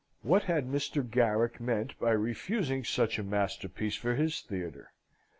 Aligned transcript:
What 0.23 0.45
had 0.45 0.65
Mr. 0.65 1.07
Garrick 1.07 1.59
meant 1.61 1.99
by 1.99 2.09
refusing 2.13 2.83
such 2.83 3.19
a 3.19 3.23
masterpiece 3.23 3.95
for 3.97 4.15
his 4.15 4.41
theatre? 4.41 4.93